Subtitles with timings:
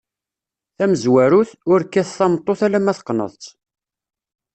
[0.77, 3.47] Tamezwarut: Ur kkat tameṭṭut alemma teqneḍ-tt.